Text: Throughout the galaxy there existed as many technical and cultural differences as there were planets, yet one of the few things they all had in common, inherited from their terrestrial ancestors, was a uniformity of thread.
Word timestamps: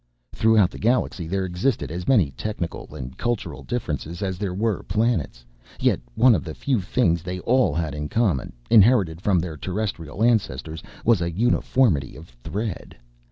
Throughout 0.33 0.71
the 0.71 0.79
galaxy 0.79 1.27
there 1.27 1.45
existed 1.45 1.91
as 1.91 2.07
many 2.07 2.31
technical 2.31 2.95
and 2.95 3.15
cultural 3.19 3.61
differences 3.61 4.23
as 4.23 4.39
there 4.39 4.51
were 4.51 4.81
planets, 4.81 5.45
yet 5.79 5.99
one 6.15 6.33
of 6.33 6.43
the 6.43 6.55
few 6.55 6.81
things 6.81 7.21
they 7.21 7.39
all 7.41 7.71
had 7.75 7.93
in 7.93 8.09
common, 8.09 8.51
inherited 8.71 9.21
from 9.21 9.37
their 9.37 9.57
terrestrial 9.57 10.23
ancestors, 10.23 10.81
was 11.05 11.21
a 11.21 11.29
uniformity 11.31 12.15
of 12.15 12.29
thread. 12.29 12.97